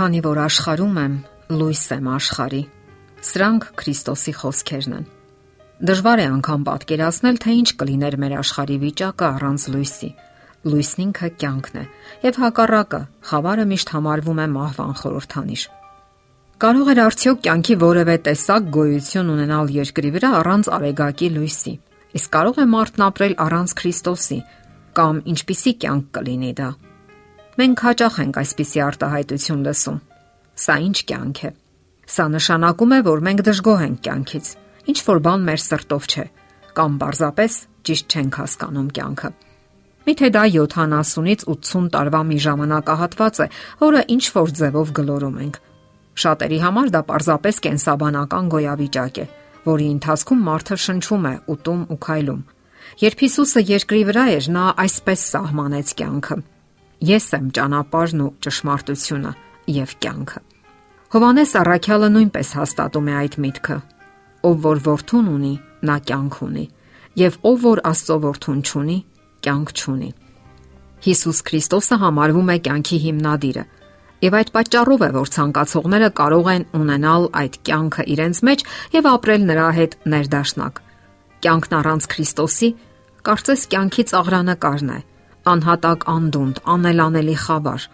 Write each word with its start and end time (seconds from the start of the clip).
Քանի 0.00 0.20
որ 0.24 0.38
աշխարում 0.40 0.94
եմ, 0.96 1.16
լույս 1.60 1.80
եմ 1.92 2.06
աշխարի։ 2.08 2.60
Սրանք 3.30 3.66
Քրիստոսի 3.80 4.32
խոսքերն 4.38 4.94
են։ 4.96 5.02
Դժվար 5.90 6.22
է 6.22 6.24
անգամ 6.36 6.64
պատկերացնել, 6.68 7.40
թե 7.44 7.56
ինչ 7.58 7.68
կլիներ 7.82 8.16
մեր 8.22 8.34
աշխարհի 8.38 8.78
վիճակը 8.86 9.26
առանց 9.28 9.66
լույսի։ 9.74 10.10
Լույսն 10.72 11.04
ինքը 11.04 11.30
կյանքն 11.44 11.76
է, 11.76 11.84
եւ 12.24 12.40
հակառակը, 12.40 13.02
խավարը 13.28 13.68
միշտ 13.76 13.92
համարվում 14.00 14.40
է 14.40 14.48
մահվան 14.56 14.96
խորհրդանիշ։ 15.04 15.68
Կարող 16.64 16.92
էր 16.96 17.04
արդյոք 17.04 17.42
կյանքի 17.44 17.80
որևէ 17.84 18.18
տեսակ 18.24 18.74
գոյություն 18.80 19.32
ունենալ 19.36 19.74
երկրի 19.76 20.16
վրա 20.16 20.36
առանց 20.40 20.76
արեգակի 20.80 21.34
լույսի։ 21.36 21.74
Իսկ 22.16 22.38
կարող 22.40 22.64
է 22.64 22.70
մարդն 22.72 23.10
ապրել 23.10 23.40
առանց 23.44 23.80
Քրիստոսի, 23.84 24.44
կամ 24.96 25.26
ինչպիսի 25.34 25.80
կյանք 25.84 26.14
կլինի 26.16 26.56
դա։ 26.56 26.70
Մենք 27.58 27.80
հաճախ 27.82 28.16
ենք 28.22 28.36
այսպիսի 28.40 28.80
արտահայտություն 28.84 29.62
լսում։ 29.66 29.96
Սա 30.60 30.74
ինչ 30.86 30.98
կյանք 31.10 31.38
է։ 31.48 31.50
Սա 32.10 32.26
նշանակում 32.30 32.92
է, 32.94 32.98
որ 33.10 33.22
մենք 33.26 33.40
դժգոհ 33.48 33.80
ենք 33.86 33.98
կյանքից։ 34.06 34.50
Ինչ 34.90 34.98
որ 35.06 35.18
բան 35.26 35.46
մեր 35.48 35.60
սրտով 35.64 36.06
չէ, 36.10 36.24
կամ 36.78 36.98
պարզապես 37.00 37.56
ճիշտ 37.90 38.14
չենք 38.14 38.38
հասկանում 38.40 38.90
կյանքը։ 39.00 39.30
Միթե 40.06 40.30
դա 40.36 40.44
70-ից 40.54 41.42
80 41.50 41.90
տարվա 41.94 42.20
մի 42.30 42.38
ժամանակահատված 42.46 43.40
է, 43.40 43.46
որը 43.82 44.04
ինչ 44.14 44.24
որ 44.36 44.54
ձևով 44.60 44.94
գլորում 45.00 45.36
ենք։ 45.44 45.58
Շատերի 46.20 46.58
համար 46.64 46.88
դա 46.94 47.02
պարզապես 47.10 47.60
կենսաբանական 47.66 48.48
գոյավիճակ 48.54 49.20
է, 49.20 49.26
որի 49.66 49.90
ընթացքում 49.96 50.40
մարդը 50.50 50.80
շնչում 50.86 51.28
է, 51.30 51.34
ուտում 51.54 51.82
ու 51.90 52.00
քայլում։ 52.06 52.40
Երբ 53.00 53.22
Հիսուսը 53.26 53.60
երկրի 53.70 54.02
վրա 54.10 54.24
էր, 54.38 54.48
նա 54.56 54.64
այսպես 54.86 55.28
սահմանեց 55.34 55.94
կյանքը. 56.00 56.38
Ես 57.00 57.26
եմ 57.32 57.46
ճանապարհն 57.56 58.20
ու 58.20 58.32
ճշմարտությունը 58.44 59.30
եւ 59.72 59.92
կյանքը։ 60.04 60.40
Հովանես 61.10 61.52
Առաքյալը 61.60 62.08
նույնպես 62.14 62.50
հաստատում 62.60 63.08
է 63.08 63.14
այդ 63.20 63.36
միտքը. 63.44 63.78
ով 64.40 64.56
որ 64.64 64.78
որդուն 64.84 65.26
ունի, 65.30 65.54
նա 65.84 65.96
կյանք 66.08 66.36
ունի, 66.44 66.66
եւ 67.20 67.34
ով 67.50 67.56
որ 67.64 67.80
Աստծո 67.90 68.16
որդուն 68.24 68.60
չունի, 68.64 68.98
կյանք 69.44 69.72
չունի։ 69.80 70.10
Հիսուս 71.04 71.38
Քրիստոսը 71.48 71.96
համարվում 72.04 72.50
է 72.50 72.56
կյանքի 72.68 72.98
հիմնադիրը, 73.04 73.64
եւ 74.20 74.36
այդ 74.40 74.50
պատճառով 74.54 75.00
է, 75.00 75.10
որ 75.16 75.28
ցանկացողները 75.36 76.10
կարող 76.20 76.48
են 76.54 76.64
ունենալ 76.80 77.28
այդ 77.40 77.54
կյանքը 77.68 78.04
իրենց 78.14 78.40
մեջ 78.48 78.64
եւ 78.96 79.08
ապրել 79.10 79.46
նրա 79.50 79.68
հետ 79.80 79.92
ներդաշնակ։ 80.14 80.80
Կյանքն 81.40 81.76
առանց 81.80 82.08
Քրիստոսի 82.12 82.70
կարծես 83.24 83.62
կյանքի 83.72 84.04
ծաղրանկարն 84.10 84.90
է, 84.92 85.00
անհատակ 85.50 86.06
անդունդ, 86.10 86.62
անելանելի 86.74 87.36
խավար։ 87.44 87.84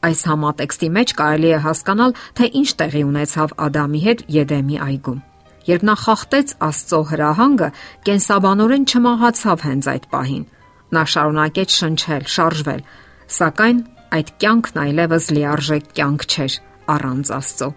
Այս 0.00 0.20
համատեքստի 0.30 0.88
մեջ 0.96 1.12
կարելի 1.20 1.50
է 1.50 1.58
հասկանալ, 1.64 2.14
թե 2.40 2.46
ինչ 2.60 2.68
տեղի 2.80 3.02
ունեցավ 3.10 3.52
Ադամի 3.66 4.00
հետ 4.06 4.22
Եդեմի 4.36 4.78
այգում։ 4.86 5.18
Երբ 5.70 5.82
նա 5.86 5.94
խախտեց 6.00 6.54
Աստծո 6.66 7.00
հրահանգը, 7.10 7.68
կենսաբանորեն 8.08 8.86
չմահացավ 8.90 9.64
հենց 9.66 9.90
այդ 9.92 10.06
պահին։ 10.14 10.44
Նա 10.90 11.02
շարունակեց 11.14 11.76
շնչել, 11.80 12.24
շարժվել, 12.34 12.82
սակայն 13.36 13.78
այդ 14.16 14.32
կյանքն 14.40 14.80
այլևս 14.84 15.30
լիարժեք 15.36 15.92
կյանք 16.00 16.26
չէր 16.30 16.56
առանց 16.96 17.32
Աստծո։ 17.36 17.68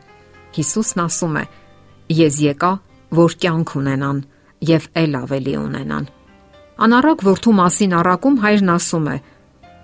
Հիսուսն 0.58 1.04
ասում 1.04 1.38
է. 1.44 1.46
Ես 2.24 2.40
եկա, 2.48 2.72
որ 3.20 3.38
կյանք 3.44 3.76
ունենան 3.84 4.20
եւ 4.74 4.90
ել 5.04 5.18
ավելի 5.24 5.56
ունենան։ 5.60 6.08
Անառակ 6.82 7.22
որդու 7.22 7.54
մասին 7.54 7.92
առակում 8.00 8.38
հայրն 8.42 8.70
ասում 8.74 9.08
է. 9.14 9.18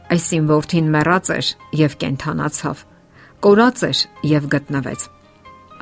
Այսին 0.09 0.45
որդին 0.49 0.87
մեռած 0.95 1.27
էր 1.35 1.49
եւ 1.77 1.95
կենթանացավ, 2.01 2.77
կորած 3.45 3.81
էր 3.89 3.99
եւ 4.29 4.47
գտնվեց։ 4.53 5.03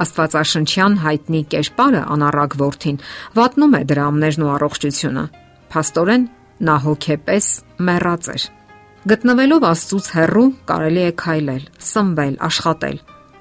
Աստվածաշնչյան 0.04 0.98
հայտնի 1.04 1.42
կերպարը 1.54 2.02
անառակ 2.14 2.58
որդին 2.60 2.98
վատնում 3.40 3.78
է 3.78 3.82
դրամներն 3.92 4.44
ու 4.44 4.52
առողջությունը։ 4.58 5.24
Փաստորեն 5.72 6.26
նա 6.68 6.76
հոգեպես 6.88 7.48
մեռած 7.88 8.30
էր։ 8.36 8.48
Գտնվելով 9.08 9.68
Աստծուց 9.72 10.10
հեռու 10.18 10.48
կարելի 10.68 11.04
է 11.08 11.14
քայլել, 11.24 11.64
սնվել, 11.88 12.36
աշխատել, 12.52 12.98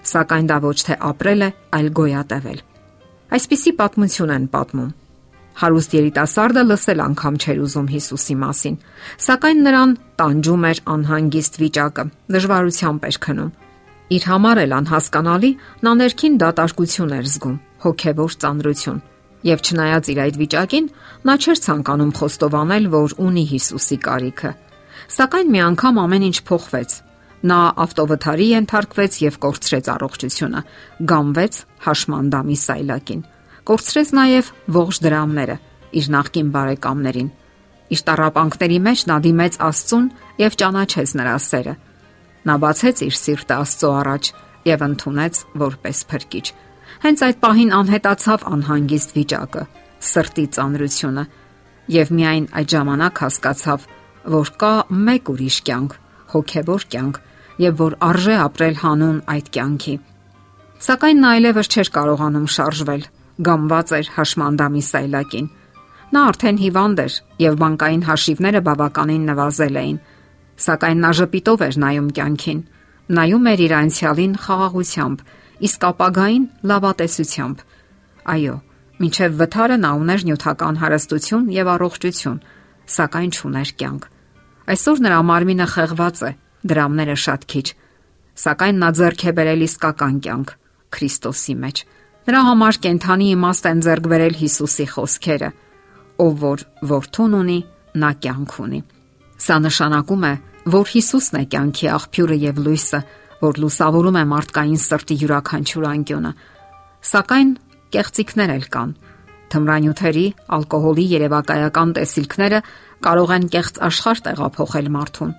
սակայն 0.06 0.46
դա 0.52 0.58
ոչ 0.62 0.78
թե 0.86 0.98
ապրել 1.10 1.42
է, 1.42 1.50
այլ 1.76 1.90
գոյատևել։ 1.98 2.62
Այսպիսի 3.36 3.72
պատմություն 3.82 4.34
են 4.36 4.46
պատմում 4.54 4.94
Հարուստ 5.56 5.94
երիտասարդը 5.96 6.62
լսել 6.68 7.00
անգամ 7.00 7.36
չէր 7.40 7.60
ուզում 7.64 7.86
Հիսուսի 7.88 8.34
մասին, 8.40 8.74
սակայն 9.24 9.60
նրան 9.64 9.92
տանջում 10.20 10.64
էր 10.68 10.80
անհանգիստ 10.94 11.54
վիճակը, 11.62 12.04
դժվարությամբ 12.36 13.06
էր 13.08 13.18
քնում։ 13.26 13.52
Իր 14.16 14.26
համար 14.30 14.58
էլ 14.62 14.74
անհասկանալի 14.76 15.50
նա 15.86 15.92
ներքին 16.00 16.36
դատարկություն 16.42 17.14
էր 17.16 17.30
զգում, 17.32 17.56
հոգևոր 17.86 18.36
ծանրություն։ 18.44 19.00
Եվ 19.46 19.64
չնայած 19.64 20.10
իր 20.12 20.20
այդ 20.26 20.36
վիճակին, 20.42 20.86
նա 21.24 21.34
չէր 21.40 21.58
ցանկանում 21.66 22.12
խոստովանել, 22.20 22.88
որ 22.92 23.16
ունի 23.26 23.44
Հիսուսի 23.56 23.98
կարիքը։ 24.04 24.50
Սակայն 25.16 25.50
մի 25.56 25.60
անգամ 25.70 26.00
ամեն 26.04 26.26
ինչ 26.26 26.36
փոխվեց։ 26.50 26.98
Նա 27.46 27.60
ավտովթարի 27.86 28.46
ենթարկվեց 28.56 29.18
եւ 29.22 29.40
կորցրեց 29.46 29.90
առողջությունը, 29.96 30.60
գամվեց 31.12 31.58
հաշմանդամի 31.86 32.56
սայլակին 32.66 33.24
կորցրեց 33.66 34.10
նաև 34.14 34.48
ողջ 34.76 34.98
դրամները 35.06 35.56
իր 35.98 36.06
նախկին 36.14 36.50
բարեկամներին։ 36.54 37.30
Իր 37.86 38.00
տարապանքների 38.06 38.78
մեջ 38.86 39.02
նա 39.10 39.16
դիմեց 39.26 39.58
Աստծուն 39.66 40.06
եւ 40.42 40.56
ճանաչեց 40.60 41.14
նրա 41.20 41.34
սերը։ 41.46 41.74
Նա 42.46 42.54
բացեց 42.62 43.02
իր 43.06 43.16
սիրտը 43.20 43.56
Աստծո 43.56 43.90
առաջ 44.00 44.30
եւ 44.66 44.84
ընդունեց 44.86 45.40
որպես 45.62 46.02
փրկիչ։ 46.10 46.46
Հենց 47.06 47.22
այդ 47.26 47.38
պահին 47.42 47.74
անհետացավ 47.76 48.46
անհանգիստ 48.56 49.14
վիճակը, 49.16 49.62
սրտի 50.10 50.46
ծանրությունը 50.56 51.24
եւ 51.96 52.12
միայն 52.18 52.46
այդ 52.56 52.72
ժամանակ 52.76 53.20
հասկացավ, 53.26 53.86
որ 54.36 54.50
կա 54.62 54.72
մեկ 55.06 55.30
ուրիշ 55.34 55.58
կյանք, 55.66 55.92
հոգեվոր 56.34 56.86
կյանք, 56.94 57.20
եւ 57.66 57.76
որ 57.82 57.98
արժե 58.06 58.36
ապրել 58.46 58.80
հանուն 58.82 59.20
այդ 59.36 59.50
կյանքի։ 59.56 59.94
Սակայն 60.86 61.22
նա 61.22 61.28
այլևս 61.36 61.70
չէր 61.72 61.90
կարողանում 61.96 62.48
շարժվել, 62.56 63.04
գամված 63.44 63.92
էր 63.96 64.10
հաշմանդամի 64.16 64.82
սայլակին։ 64.86 65.46
Նա 66.16 66.20
արդեն 66.30 66.58
հիվանդ 66.62 67.00
էր 67.04 67.14
եւ 67.42 67.56
բանկային 67.62 68.04
հաշիվները 68.06 68.60
բավականին 68.66 69.24
նվազել 69.30 69.78
էին։ 69.82 69.98
Սակայն 70.66 71.02
նա 71.04 71.10
ժպիտով 71.20 71.64
էր 71.66 71.78
նայում 71.82 72.08
կյանքին, 72.16 72.60
նայում 73.16 73.48
էր 73.52 73.62
իր 73.66 73.72
անցյալին 73.76 74.36
խաղաղությամբ, 74.46 75.18
իսկ 75.66 75.86
ապագային 75.90 76.44
լավատեսությամբ։ 76.70 77.64
Այո, 78.36 78.56
մինչև 79.02 79.36
վթարը 79.40 79.76
նա 79.82 79.90
ուներ 80.00 80.24
նյութական 80.26 80.78
հարստություն 80.80 81.50
եւ 81.56 81.70
առողջություն, 81.76 82.38
սակայն 82.96 83.30
չուներ 83.36 83.70
կյանք։ 83.76 84.08
Այսօր 84.66 85.02
նրա 85.06 85.18
մարմինը 85.30 85.66
խեղված 85.76 86.22
է, 86.26 86.30
դրամները 86.66 87.16
շատ 87.26 87.44
քիչ, 87.52 87.66
սակայն 88.46 88.80
նա 88.82 88.88
ձեռք 88.96 89.26
է 89.26 89.32
բերել 89.36 89.66
իսկական 89.66 90.16
կյանք 90.26 90.54
Քրիստոսի 90.96 91.54
մեջ։ 91.62 91.82
Նրա 92.26 92.40
համար 92.42 92.76
կենթանի 92.82 93.26
իմաստ 93.36 93.66
են 93.70 93.80
ձեռք 93.86 94.06
բերել 94.10 94.36
Հիսուսի 94.40 94.84
խոսքերը. 94.90 95.50
ով 96.24 96.32
որ 96.42 96.62
որդուն 96.90 97.36
ունի, 97.38 97.58
նա 98.02 98.10
կյանք 98.24 98.52
ունի։ 98.66 98.80
Սա 99.46 99.56
նշանակում 99.62 100.24
է, 100.26 100.32
որ 100.74 100.86
Հիսուսն 100.90 101.38
է 101.38 101.42
կյանքի 101.54 101.86
աղբյուրը 101.96 102.38
եւ 102.42 102.58
լույսը, 102.66 103.00
որ 103.46 103.60
լուսավորում 103.62 104.18
է 104.18 104.24
մարդկային 104.32 104.82
սրտի 104.86 105.16
յուրաքանչյուր 105.22 105.86
անկյունը։ 105.92 106.32
Սակայն 107.06 107.50
կեղծիքներ 107.94 108.50
էլ 108.56 108.66
կան։ 108.74 108.90
Թմրանյութերի, 109.46 110.26
ալկոհոլի 110.56 111.06
երևակայական 111.14 111.90
տեսիլքները 111.94 112.60
կարող 113.06 113.30
են 113.36 113.50
կեղծ 113.54 113.74
աշխարհ 113.86 114.22
տեղափոխել 114.26 114.88
մարդուն։ 114.96 115.34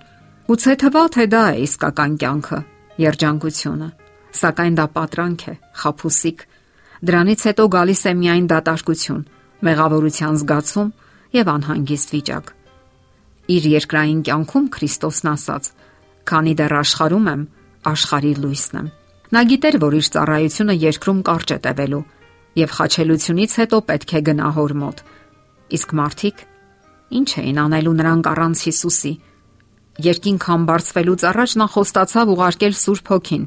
Գուցե 0.48 0.74
թվա 0.80 1.02
թե 1.18 1.24
դա 1.36 1.42
է 1.52 1.56
իսկական 1.68 2.12
կյանքը, 2.22 2.60
երջանկությունը, 3.04 3.88
սակայն 4.38 4.78
դա 4.78 4.86
պատրանք 4.96 5.42
է, 5.52 5.54
խափուսիկ, 5.82 6.38
Դրանից 6.98 7.40
հետո 7.48 7.64
գալիս 7.74 8.02
է 8.10 8.12
միայն 8.18 8.46
դատարկություն, 8.50 9.22
մեղավորության 9.68 10.38
զգացում 10.42 10.88
եւ 11.38 11.50
անհանգիստ 11.54 12.14
վիճակ։ 12.14 12.46
Իր 13.48 13.66
երկրային 13.78 14.20
կյանքում 14.28 14.66
Քրիստոսն 14.74 15.28
ասաց. 15.32 15.68
«Քանի 16.28 16.52
դեռ 16.58 16.72
աշխարում 16.78 17.28
եմ, 17.32 17.42
աշխարի 17.88 18.32
լույսն 18.42 18.78
եմ»։ 18.78 18.88
Նա 19.28 19.40
գիտեր, 19.48 19.76
որ 19.84 19.94
իր 19.98 20.06
ծառայությունը 20.12 20.74
երկրում 20.88 21.20
կարճ 21.28 21.48
է 21.48 21.58
տևելու 21.64 22.04
եւ 22.58 22.70
խաչելությունից 22.76 23.52
հետո 23.60 23.78
պետք 23.88 24.12
է 24.18 24.20
գնա 24.28 24.48
հոր 24.56 24.72
մոտ։ 24.82 25.02
Իսկ 25.78 25.94
մարդիկ 25.98 26.38
ինչ 27.18 27.28
էին 27.40 27.60
անելու 27.64 27.94
նրանք 27.98 28.28
առանց 28.32 28.62
Հիսուսի։ 28.68 29.12
Երկինք 30.08 30.42
համբարձվելուց 30.48 31.24
առաջ 31.28 31.54
նա 31.60 31.66
խոստացավ 31.74 32.32
ուղարկել 32.34 32.74
Սուրբ 32.78 33.12
Հոգին։ 33.12 33.44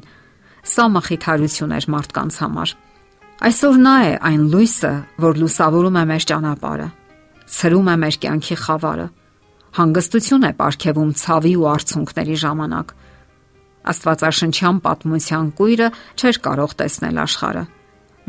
Սա 0.72 0.84
մխիթարություն 0.96 1.76
էր 1.78 1.86
մարդկանց 1.92 2.38
համար։ 2.42 2.74
Այսօր 3.42 3.78
նա 3.82 3.92
է 4.06 4.10
այն 4.22 4.42
լույսը, 4.52 4.90
որ 5.18 5.38
լուսավորում 5.42 5.96
է 5.98 6.02
մեր 6.12 6.24
ճանապարհը, 6.30 6.84
ցրում 7.50 7.88
է 7.90 7.94
մեր 8.02 8.18
կյանքի 8.22 8.56
խավարը, 8.62 9.06
հանգստություն 9.78 10.46
է 10.46 10.50
ապարգևում 10.52 11.10
ցավի 11.22 11.54
ու 11.58 11.66
արցունքների 11.72 12.36
ժամանակ։ 12.42 12.92
Աստվածաշնչյան 13.92 14.78
պատմության 14.84 15.48
կույրը 15.58 15.88
չէր 16.22 16.38
կարող 16.46 16.76
տեսնել 16.82 17.18
աշխարը, 17.22 17.64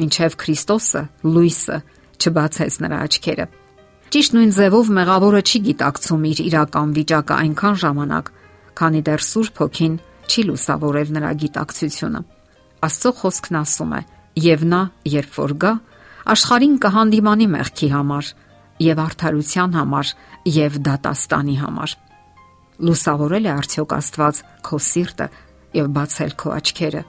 ինչև 0.02 0.38
Քրիստոսը, 0.42 1.04
լույսը, 1.30 1.78
չբացեց 2.18 2.80
նրա 2.82 3.04
աչքերը։ 3.06 3.48
Ճիշտ 4.14 4.34
նույն 4.34 4.52
ձևով 4.58 4.92
մեղավորը 4.98 5.44
չի 5.46 5.62
գիտակցում 5.70 6.26
իր 6.34 6.42
իրական 6.48 6.98
վիճակը 6.98 7.38
այնքան 7.44 7.80
ժամանակ, 7.86 8.34
քանի 8.82 9.06
դեռ 9.14 9.24
Սուրբ 9.30 9.62
Հոգին 9.62 9.96
չի 10.26 10.42
լուսավորել 10.50 11.16
նրա 11.22 11.32
գիտակցությունը։ 11.44 12.22
Աստծո 12.90 13.12
խոսքն 13.22 13.62
ասում 13.62 13.94
է. 13.94 14.02
«Եվ 14.34 14.64
նա, 14.66 14.82
երբ 15.06 15.36
որ 15.38 15.54
գա, 15.62 15.72
աշխարհին 16.34 16.78
կհանդիմանի 16.82 17.48
մեղքի 17.54 17.90
համար, 17.94 18.30
եւ 18.82 19.02
արդարության 19.04 19.76
համար, 19.78 20.14
եւ 20.50 20.80
դատաստանի 20.88 21.58
համար»։ 21.62 21.96
Լուսավորել 22.84 23.46
է 23.46 23.52
արդյոք 23.54 23.94
Աստված 24.00 24.42
քո 24.66 24.80
սիրտը 24.88 25.28
եւ 25.78 25.92
բացել 25.94 26.34
քո 26.42 26.54
աչքերը, 26.58 27.04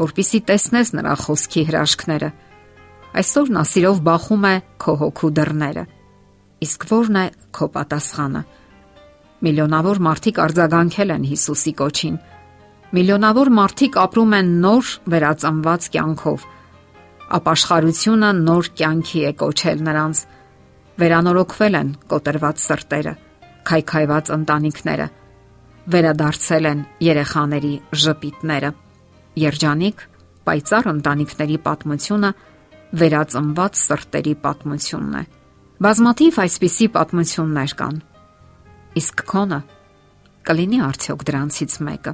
որpիսի 0.00 0.40
տեսնես 0.48 0.92
նրա 0.96 1.14
խոսքի 1.22 1.62
հրաշքները։ 1.68 2.30
Այսօր 3.22 3.52
նա 3.52 3.62
սիրով 3.68 4.02
բախում 4.08 4.44
է 4.48 4.54
քո 4.80 4.92
հոգու 5.02 5.32
դռները։ 5.36 5.84
Իսկ 6.64 6.86
ո՞րն 6.88 7.16
է 7.20 7.26
քո 7.52 7.66
պատասխանը։ 7.76 8.42
Միլիոնավոր 9.42 9.98
մարդիկ 10.06 10.36
արձագանքել 10.46 11.12
են 11.12 11.24
Հիսուսի 11.32 11.72
կոչին 11.82 12.16
Միլիոնավոր 12.92 13.48
մարդիկ 13.56 13.94
ապրում 14.02 14.34
են 14.36 14.48
նոր 14.60 14.88
վերածնված 15.12 15.84
կյանքով։ 15.94 16.42
Ապաշխարությունը 17.38 18.30
նոր 18.42 18.70
կյանքի 18.78 19.20
է 19.28 19.32
կոչել 19.42 19.82
նրանց։ 19.88 20.22
Վերանորոգվել 21.02 21.76
են 21.80 21.90
կոտրված 22.12 22.62
սրտերը, 22.62 23.12
քայքայված 23.68 24.32
ընտանիքները, 24.36 25.06
վերադարձել 25.92 26.68
են 26.72 26.80
երեխաների 27.02 27.74
ժպիտները։ 28.02 28.70
Երջանիկ, 29.42 30.02
պայծառ 30.46 30.88
ընտանիքների 30.92 31.58
պատմությունը 31.66 32.30
վերածնված 33.02 33.78
սրտերի 33.82 34.34
պատմությունն 34.42 35.14
է։ 35.22 35.24
Բազմաթիվ 35.82 36.40
այսպիսի 36.42 36.86
պատմություններ 36.96 37.72
կան։ 37.80 37.96
Իսկ 39.02 39.24
քոնը 39.32 39.60
կլինի 40.48 40.82
արդյոք 40.88 41.24
դրանցից 41.30 41.78
մեկը։ 41.88 42.12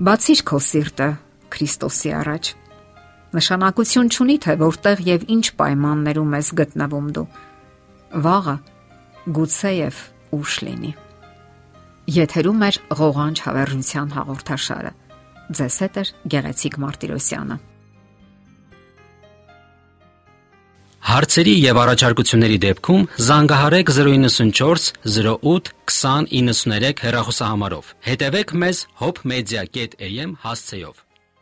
Բացիր 0.00 0.40
քո 0.48 0.58
սիրտը 0.70 1.08
Քրիստոսի 1.50 2.12
առաջ։ 2.20 2.50
Նշանակություն 3.30 4.08
չունի 4.10 4.36
թե 4.44 4.54
որտեղ 4.58 5.02
եւ 5.06 5.26
ինչ 5.36 5.44
պայմաններում 5.60 6.32
ես 6.34 6.48
գտնվում 6.60 7.10
դու։ 7.16 7.26
Վաղը 8.26 8.54
գուցեև 9.36 10.00
ուշ 10.34 10.54
լինի։ 10.66 10.92
Եթերում 12.10 12.62
է 12.66 12.70
ղողանջ 13.00 13.42
հավերժության 13.46 14.14
հաղորդաշարը։ 14.16 14.92
Ձեզ 15.60 15.76
հետ 15.84 16.00
է 16.00 16.04
Գեղեցիկ 16.34 16.78
Մարտիրոսյանը։ 16.84 17.58
Հարցերի 21.10 21.52
եւ 21.58 21.78
առաջարկությունների 21.82 22.58
դեպքում 22.64 23.06
զանգահարեք 23.26 23.92
094 23.98 24.90
08 25.10 25.70
2093 25.90 27.04
հեռախոսահամարով։ 27.06 27.92
Հետևեք 28.10 28.54
մեզ 28.62 28.82
hopmedia.am 29.02 30.36
հասցեով։ 30.44 31.09